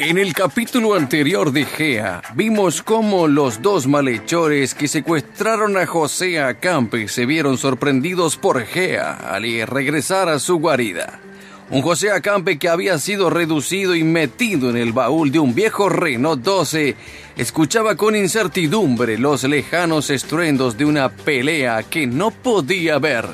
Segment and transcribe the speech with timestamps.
[0.00, 6.40] En el capítulo anterior de Gea, vimos cómo los dos malhechores que secuestraron a José
[6.40, 11.20] Acampe se vieron sorprendidos por Gea al regresar a su guarida.
[11.68, 15.90] Un José Acampe que había sido reducido y metido en el baúl de un viejo
[15.90, 16.96] Renault 12
[17.36, 23.26] escuchaba con incertidumbre los lejanos estruendos de una pelea que no podía ver.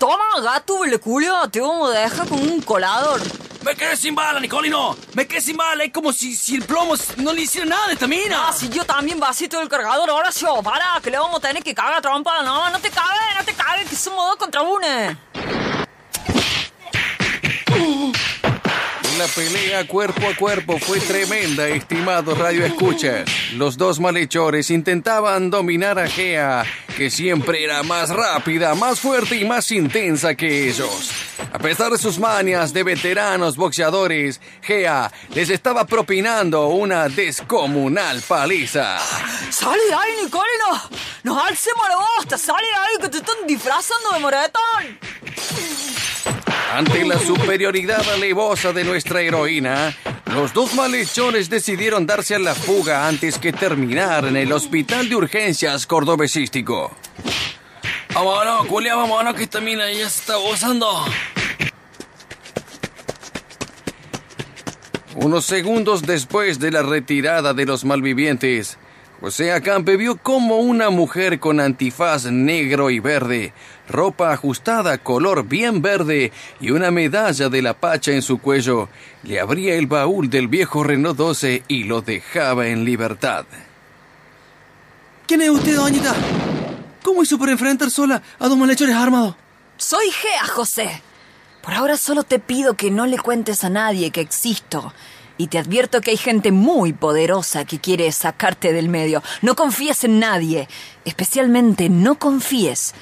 [0.00, 3.20] Toma, gato, culo, te vamos a dejar con un colador.
[3.66, 4.96] Me quedé sin bala, Nicolino.
[5.14, 5.82] Me quedé sin bala.
[5.82, 8.46] Es como si, si el plomo no le hiciera nada a esta mina.
[8.46, 10.08] Ah, si yo también vasito del cargador.
[10.08, 12.44] Ahora sí, para, que le vamos a tener que cagar trompa.
[12.44, 14.86] No, no te cagues, no te cagues, que somos dos contra uno.
[19.18, 23.28] La pelea cuerpo a cuerpo fue tremenda, estimado Radio Escuchas.
[23.54, 26.64] Los dos malhechores intentaban dominar a Gea,
[26.96, 31.25] que siempre era más rápida, más fuerte y más intensa que ellos.
[31.52, 38.98] A pesar de sus manias de veteranos boxeadores, Gea les estaba propinando una descomunal paliza.
[39.50, 40.82] ¡Sale de ahí, Nicolino!
[41.22, 42.38] ¡Nos alcemos la bosta!
[42.38, 44.98] ¡Sale de ahí que te están disfrazando de moretón!
[46.72, 49.96] Ante la superioridad alevosa de nuestra heroína,
[50.34, 55.16] los dos malhechores decidieron darse a la fuga antes que terminar en el hospital de
[55.16, 56.90] urgencias cordobesístico.
[58.12, 61.04] Vámonos, culia, vámonos, que esta mina ya se está gozando.
[65.16, 68.76] Unos segundos después de la retirada de los malvivientes,
[69.18, 73.54] José Acampe vio como una mujer con antifaz negro y verde,
[73.88, 78.90] ropa ajustada color bien verde y una medalla de la pacha en su cuello,
[79.22, 83.46] le abría el baúl del viejo Renault 12 y lo dejaba en libertad.
[85.26, 86.14] ¿Quién es usted, doñita?
[87.02, 89.34] ¿Cómo hizo para enfrentar sola a dos malhechores armados?
[89.78, 91.02] Soy Gea, José.
[91.66, 94.94] Por ahora solo te pido que no le cuentes a nadie que existo.
[95.36, 99.20] Y te advierto que hay gente muy poderosa que quiere sacarte del medio.
[99.42, 100.68] No confíes en nadie.
[101.04, 102.94] Especialmente no confíes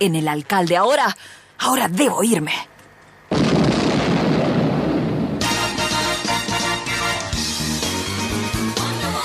[0.00, 0.76] en el alcalde.
[0.76, 1.16] Ahora,
[1.58, 2.52] ahora debo irme.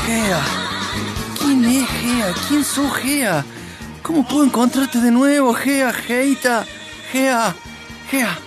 [0.06, 0.42] Gea.
[1.38, 2.34] ¿Quién es Gea?
[2.48, 3.44] ¿Quién sos Gea?
[4.02, 5.92] ¿Cómo puedo encontrarte de nuevo, Gea?
[5.92, 6.66] Geita.
[7.12, 7.54] Gea.
[8.10, 8.40] Gea.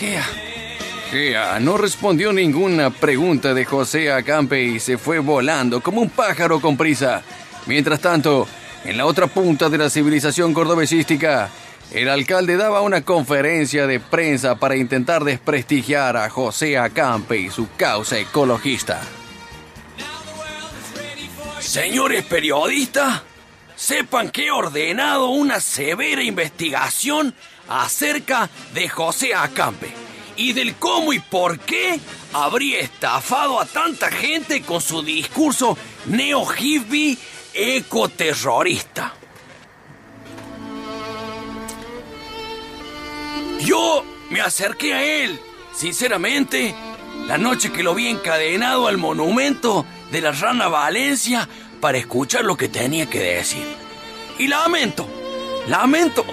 [0.00, 1.58] Gea.
[1.60, 6.78] No respondió ninguna pregunta de José Acampe y se fue volando como un pájaro con
[6.78, 7.22] prisa.
[7.66, 8.48] Mientras tanto,
[8.84, 11.50] en la otra punta de la civilización cordobesística,
[11.92, 17.68] el alcalde daba una conferencia de prensa para intentar desprestigiar a José Acampe y su
[17.76, 19.02] causa ecologista.
[21.58, 23.22] Señores periodistas,
[23.76, 27.34] sepan que he ordenado una severa investigación
[27.70, 29.90] acerca de José Acampe
[30.36, 31.98] y del cómo y por qué
[32.32, 37.16] habría estafado a tanta gente con su discurso neo-hippie
[37.54, 39.14] ecoterrorista.
[43.60, 45.38] Yo me acerqué a él,
[45.74, 46.74] sinceramente,
[47.26, 51.48] la noche que lo vi encadenado al monumento de la Rana Valencia
[51.80, 53.66] para escuchar lo que tenía que decir.
[54.38, 55.06] Y lamento,
[55.68, 56.24] lamento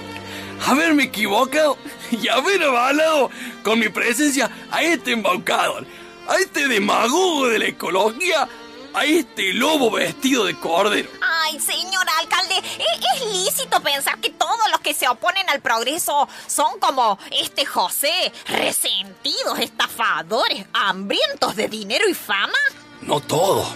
[0.66, 1.76] haberme equivocado
[2.10, 3.30] y haber avalado
[3.62, 5.86] con mi presencia a este embaucador,
[6.28, 8.48] a este demagogo de la ecología,
[8.94, 11.08] a este lobo vestido de cordero.
[11.20, 16.28] Ay, señor alcalde, ¿e- es, lícito pensar que todos los que se oponen al progreso
[16.46, 22.58] son como este José, resentidos, estafadores, hambrientos de dinero y fama.
[23.02, 23.66] No todo,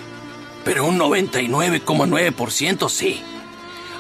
[0.65, 3.23] pero un 99,9% sí.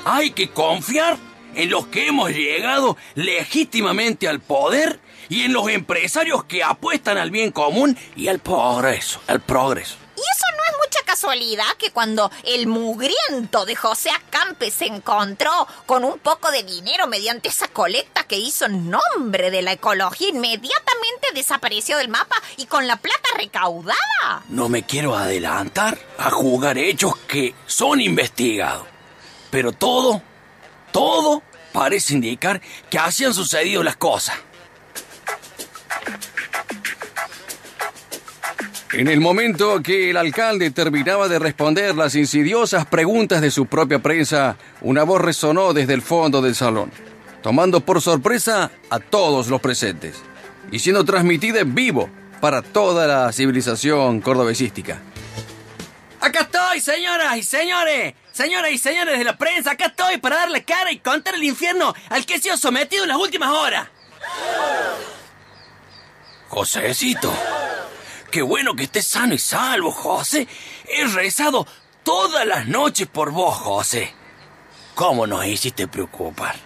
[0.05, 1.17] Hay que confiar
[1.54, 7.31] en los que hemos llegado legítimamente al poder y en los empresarios que apuestan al
[7.31, 9.96] bien común y al progreso, al progreso.
[10.16, 15.50] Y eso no es mucha casualidad que cuando el mugriento de José Acampe se encontró
[15.87, 20.28] con un poco de dinero mediante esa colecta que hizo en nombre de la ecología,
[20.28, 24.44] inmediatamente desapareció del mapa y con la plata recaudada.
[24.49, 28.87] No me quiero adelantar a jugar hechos que son investigados.
[29.50, 30.22] Pero todo,
[30.92, 31.42] todo
[31.72, 32.60] parece indicar
[32.90, 34.36] que así han sucedido las cosas.
[38.92, 44.00] En el momento que el alcalde terminaba de responder las insidiosas preguntas de su propia
[44.00, 46.90] prensa, una voz resonó desde el fondo del salón,
[47.42, 50.22] tomando por sorpresa a todos los presentes
[50.70, 52.10] y siendo transmitida en vivo
[52.42, 55.00] para toda la civilización cordobesística.
[56.20, 60.64] Acá estoy, señoras y señores, señoras y señores de la prensa, acá estoy para darle
[60.64, 63.88] cara y contar el infierno al que he sido sometido en las últimas horas.
[66.49, 67.32] Josécito.
[68.31, 70.49] Qué bueno que estés sano y salvo, José.
[70.88, 71.67] He rezado
[72.02, 74.12] todas las noches por vos, José.
[74.94, 76.56] ¿Cómo nos hiciste preocupar?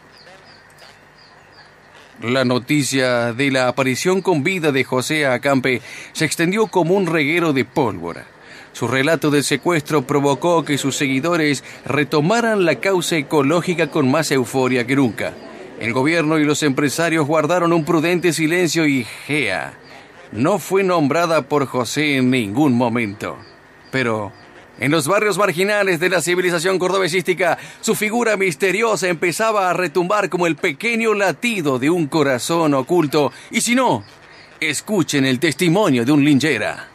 [2.22, 7.52] La noticia de la aparición con vida de José Acampe se extendió como un reguero
[7.52, 8.26] de pólvora.
[8.76, 14.86] Su relato del secuestro provocó que sus seguidores retomaran la causa ecológica con más euforia
[14.86, 15.32] que nunca.
[15.80, 19.72] El gobierno y los empresarios guardaron un prudente silencio y Gea
[20.30, 23.38] no fue nombrada por José en ningún momento.
[23.90, 24.30] Pero
[24.78, 30.46] en los barrios marginales de la civilización cordobesística, su figura misteriosa empezaba a retumbar como
[30.46, 33.32] el pequeño latido de un corazón oculto.
[33.50, 34.04] Y si no,
[34.60, 36.90] escuchen el testimonio de un linchera.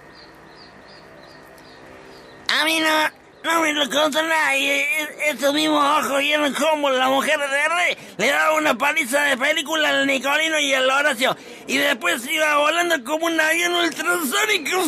[2.53, 4.85] A mí no, no me lo contó nadie.
[5.29, 9.89] Estos mismos ojos vieron como la mujer de verde le daba una paliza de película
[9.89, 11.35] al Nicolino y al Horacio.
[11.67, 14.83] Y después iba volando como un avión ultrasónico.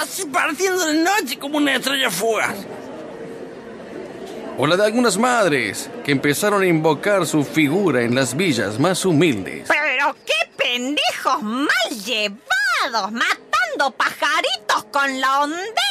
[0.00, 2.56] Así partiendo de noche como una estrella fugaz.
[4.58, 9.04] O la de algunas madres que empezaron a invocar su figura en las villas más
[9.04, 9.68] humildes.
[9.68, 11.68] Pero qué pendejos mal
[12.04, 15.89] llevados, matando pajaritos con la puedes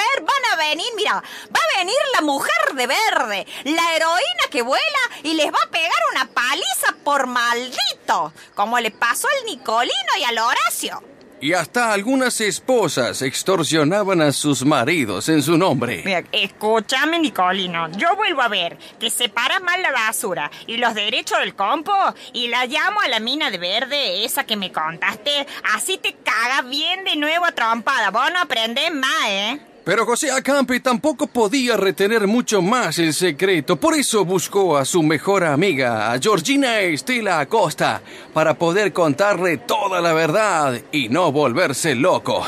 [0.00, 0.26] creer?
[0.26, 4.82] Van a venir, mira, va a venir la mujer de verde, la heroína que vuela
[5.22, 10.24] y les va a pegar una paliza por maldito, como le pasó al Nicolino y
[10.24, 11.02] al Horacio.
[11.42, 16.02] Y hasta algunas esposas extorsionaban a sus maridos en su nombre.
[16.04, 17.90] Mira, escúchame, Nicolino.
[17.92, 21.94] Yo vuelvo a ver que separas mal la basura y los derechos del compo
[22.34, 25.46] y la llamo a la mina de verde, esa que me contaste.
[25.74, 28.10] Así te cagas bien de nuevo a trompada.
[28.10, 29.60] Vos no aprendés más, ¿eh?
[29.84, 35.02] Pero José Acampe tampoco podía retener mucho más el secreto, por eso buscó a su
[35.02, 38.02] mejor amiga, a Georgina Estela Acosta,
[38.34, 42.44] para poder contarle toda la verdad y no volverse loco.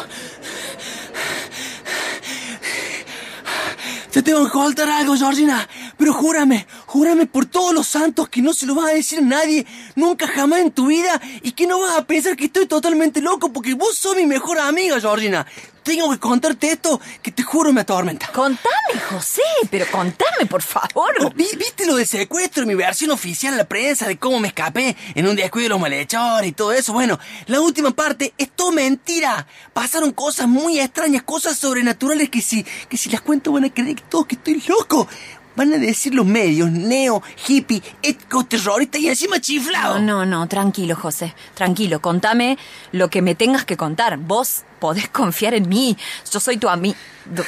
[4.12, 5.67] Te tengo que contar algo, Georgina.
[5.96, 9.23] Pero júrame, júrame por todos los santos que no se lo vas a decir a
[9.23, 9.64] nadie,
[9.96, 13.50] nunca jamás en tu vida, y que no vas a pensar que estoy totalmente loco
[13.50, 15.46] porque vos sos mi mejor amiga, Georgina.
[15.82, 18.29] Tengo que contarte esto que te juro me atormenta.
[18.29, 21.12] Contame, José, pero contame, por favor.
[21.20, 24.49] Oh, ¿vi- ¿Viste lo del secuestro, mi versión oficial en la prensa de cómo me
[24.49, 26.93] escapé en un descuido de los malhechores y todo eso?
[26.93, 29.46] Bueno, la última parte es todo mentira.
[29.73, 33.96] Pasaron cosas muy extrañas, cosas sobrenaturales que si, que si las cuento van a creer
[33.96, 35.08] que todo que estoy loco.
[35.55, 39.99] Van a decir los medios, neo, hippie, ético, terrorista y encima chiflado.
[39.99, 41.34] No, no, no, tranquilo, José.
[41.55, 42.56] Tranquilo, contame
[42.93, 44.17] lo que me tengas que contar.
[44.17, 45.96] Vos podés confiar en mí.
[46.32, 46.99] Yo soy tu amiga.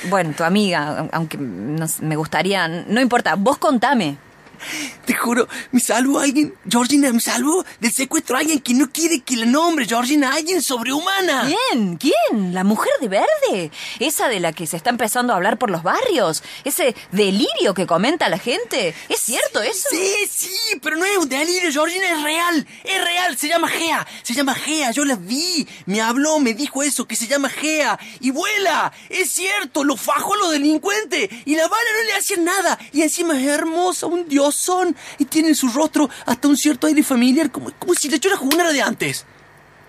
[0.08, 2.68] Bueno, tu amiga, aunque me gustaría.
[2.68, 4.16] No importa, vos contame.
[5.04, 9.36] Te juro, me salvó alguien, Georgina, me salvó del secuestro alguien que no quiere que
[9.36, 11.46] la nombre, Georgina, alguien sobrehumana.
[11.46, 11.96] ¿Quién?
[11.96, 12.54] ¿Quién?
[12.54, 13.70] ¿La mujer de verde?
[13.98, 16.42] ¿Esa de la que se está empezando a hablar por los barrios?
[16.64, 18.94] ¿Ese delirio que comenta la gente?
[19.08, 19.88] ¿Es cierto eso?
[19.90, 24.06] Sí, sí, pero no es un delirio, Georgina, es real, es real, se llama Gea,
[24.22, 27.98] se llama Gea, yo la vi, me habló, me dijo eso, que se llama Gea,
[28.20, 32.36] y vuela, es cierto, lo fajó a los delincuentes, y la bala no le hacía
[32.38, 36.86] nada, y encima es hermosa, un diosón, y tiene en su rostro hasta un cierto
[36.86, 39.26] aire familiar, como, como si le echara una de antes.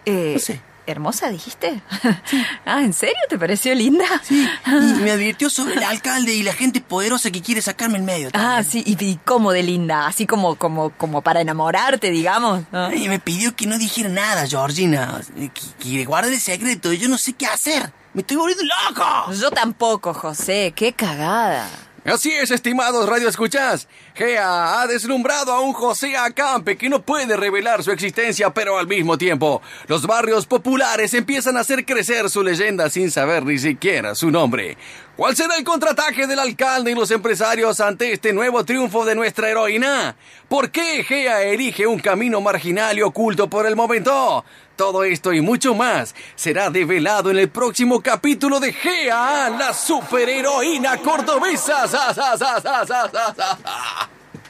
[0.05, 0.61] Eh, No sé.
[0.87, 1.81] ¿Hermosa dijiste?
[2.65, 4.05] ah, ¿en serio te pareció linda?
[4.23, 4.69] Sí, y
[5.01, 8.29] me advirtió sobre el alcalde y la gente poderosa que quiere sacarme el medio.
[8.33, 12.65] Ah, sí, y, y cómo de linda, así como, como, como para enamorarte, digamos.
[12.95, 15.21] Y me pidió que no dijera nada, Georgina.
[15.35, 16.93] Que, que guarde el secreto.
[16.93, 17.91] Yo no sé qué hacer.
[18.13, 19.33] Me estoy volviendo loco.
[19.33, 21.67] Yo tampoco, José, qué cagada.
[22.05, 23.87] Así es, estimados radioescuchas.
[24.13, 28.85] Gea ha deslumbrado a un José Acampe que no puede revelar su existencia, pero al
[28.85, 34.13] mismo tiempo, los barrios populares empiezan a hacer crecer su leyenda sin saber ni siquiera
[34.13, 34.77] su nombre.
[35.15, 39.49] ¿Cuál será el contraataque del alcalde y los empresarios ante este nuevo triunfo de nuestra
[39.49, 40.15] heroína?
[40.47, 44.45] ¿Por qué Gea elige un camino marginal y oculto por el momento?
[44.75, 50.97] Todo esto y mucho más será develado en el próximo capítulo de Gea, la superheroína
[51.01, 51.87] cordobesa.
[51.87, 53.57] Sa, sa, sa, sa, sa, sa, sa.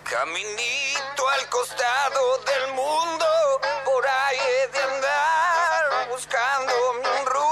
[0.03, 3.25] Caminito al costado del mundo,
[3.85, 7.44] por ahí he de andar buscando un rumbo,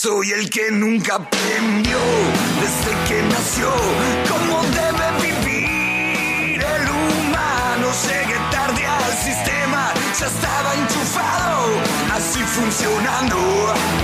[0.00, 1.98] Soy el que nunca aprendió
[2.60, 3.68] desde que nació
[4.28, 7.88] cómo debe vivir el humano.
[8.06, 11.66] Llegué tarde al sistema, ya estaba enchufado,
[12.14, 13.74] así funcionando.